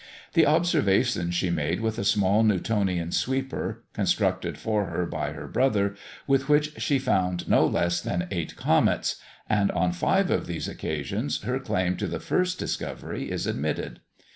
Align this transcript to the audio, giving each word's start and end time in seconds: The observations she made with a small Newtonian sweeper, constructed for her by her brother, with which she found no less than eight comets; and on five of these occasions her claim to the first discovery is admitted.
The 0.33 0.47
observations 0.47 1.35
she 1.35 1.51
made 1.51 1.79
with 1.79 1.99
a 1.99 2.03
small 2.03 2.41
Newtonian 2.41 3.11
sweeper, 3.11 3.83
constructed 3.93 4.57
for 4.57 4.85
her 4.87 5.05
by 5.05 5.33
her 5.33 5.47
brother, 5.47 5.93
with 6.25 6.49
which 6.49 6.81
she 6.81 6.97
found 6.97 7.47
no 7.47 7.67
less 7.67 8.01
than 8.01 8.27
eight 8.31 8.55
comets; 8.55 9.17
and 9.47 9.69
on 9.73 9.91
five 9.91 10.31
of 10.31 10.47
these 10.47 10.67
occasions 10.67 11.43
her 11.43 11.59
claim 11.59 11.97
to 11.97 12.07
the 12.07 12.19
first 12.19 12.57
discovery 12.57 13.29
is 13.29 13.45
admitted. 13.45 13.99